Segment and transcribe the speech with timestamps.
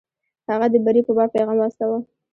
[0.49, 1.99] هغه د بري په باب پیغام واستاوه.